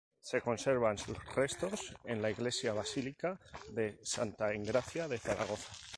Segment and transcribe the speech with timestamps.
[0.19, 5.71] Se conservan sus restos en la iglesia basílica de Santa Engracia de Zaragoza.